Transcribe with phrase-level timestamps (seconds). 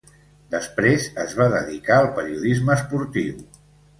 [0.53, 3.37] Després, es va dedicar al periodisme esportiu.